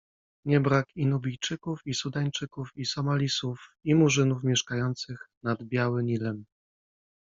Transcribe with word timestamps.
Nie 0.45 0.59
brak 0.59 0.85
i 0.95 1.05
Nubijczyków, 1.05 1.81
i 1.85 1.93
Sudańczyków, 1.93 2.69
i 2.75 2.85
Somalisów, 2.85 3.69
i 3.83 3.95
Murzynów 3.95 4.43
mieszkających 4.43 5.29
nad 5.43 5.63
Biały 5.63 6.03
Nilem. 6.03 6.45